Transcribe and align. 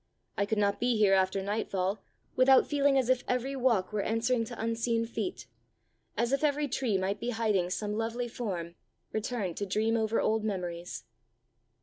I 0.35 0.47
could 0.47 0.57
not 0.57 0.79
be 0.79 0.97
here 0.97 1.13
after 1.13 1.43
nightfall 1.43 2.01
without 2.35 2.65
feeling 2.65 2.97
as 2.97 3.07
if 3.07 3.23
every 3.27 3.55
walk 3.55 3.93
were 3.93 4.01
answering 4.01 4.45
to 4.45 4.59
unseen 4.59 5.05
feet, 5.05 5.45
as 6.17 6.31
if 6.33 6.43
every 6.43 6.67
tree 6.67 6.97
might 6.97 7.19
be 7.19 7.29
hiding 7.29 7.69
some 7.69 7.93
lovely 7.95 8.27
form, 8.27 8.73
returned 9.11 9.57
to 9.57 9.67
dream 9.67 9.95
over 9.95 10.19
old 10.19 10.43
memories." 10.43 11.03